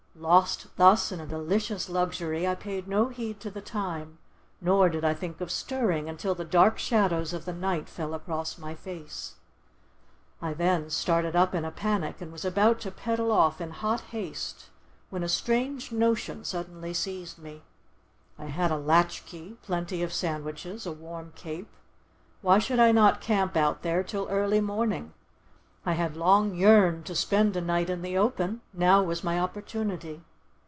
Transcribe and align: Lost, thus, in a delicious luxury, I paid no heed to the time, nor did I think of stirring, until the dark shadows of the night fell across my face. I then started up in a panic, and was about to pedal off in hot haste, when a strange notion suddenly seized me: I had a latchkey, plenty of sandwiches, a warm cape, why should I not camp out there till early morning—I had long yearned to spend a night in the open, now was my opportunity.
Lost, 0.13 0.67
thus, 0.75 1.11
in 1.11 1.19
a 1.19 1.25
delicious 1.25 1.89
luxury, 1.89 2.45
I 2.47 2.53
paid 2.53 2.87
no 2.87 3.07
heed 3.07 3.39
to 3.39 3.49
the 3.49 3.61
time, 3.61 4.19
nor 4.59 4.87
did 4.87 5.03
I 5.03 5.15
think 5.15 5.41
of 5.41 5.49
stirring, 5.49 6.07
until 6.07 6.35
the 6.35 6.45
dark 6.45 6.77
shadows 6.77 7.33
of 7.33 7.45
the 7.45 7.53
night 7.53 7.89
fell 7.89 8.13
across 8.13 8.57
my 8.59 8.75
face. 8.75 9.35
I 10.39 10.53
then 10.53 10.91
started 10.91 11.35
up 11.35 11.55
in 11.55 11.65
a 11.65 11.71
panic, 11.71 12.21
and 12.21 12.31
was 12.31 12.45
about 12.45 12.79
to 12.81 12.91
pedal 12.91 13.31
off 13.31 13.59
in 13.61 13.71
hot 13.71 14.01
haste, 14.01 14.69
when 15.09 15.23
a 15.23 15.29
strange 15.29 15.91
notion 15.91 16.43
suddenly 16.43 16.93
seized 16.93 17.39
me: 17.39 17.63
I 18.37 18.45
had 18.45 18.69
a 18.69 18.77
latchkey, 18.77 19.53
plenty 19.63 20.03
of 20.03 20.13
sandwiches, 20.13 20.85
a 20.85 20.91
warm 20.91 21.31
cape, 21.35 21.73
why 22.41 22.59
should 22.59 22.79
I 22.79 22.91
not 22.91 23.21
camp 23.21 23.55
out 23.57 23.81
there 23.81 24.03
till 24.03 24.27
early 24.27 24.59
morning—I 24.61 25.93
had 25.93 26.15
long 26.15 26.53
yearned 26.53 27.07
to 27.07 27.15
spend 27.15 27.55
a 27.55 27.61
night 27.61 27.89
in 27.89 28.03
the 28.03 28.15
open, 28.15 28.61
now 28.71 29.01
was 29.01 29.23
my 29.23 29.39
opportunity. 29.39 30.23